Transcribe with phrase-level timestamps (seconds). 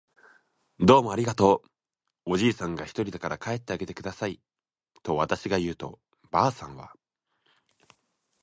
[0.81, 1.61] 「どうもありがと
[2.25, 4.41] う。」おじいさんがひとりだから帰ってあげてください。」
[5.03, 5.99] とわたしが言うと、
[6.31, 6.91] ばあさんは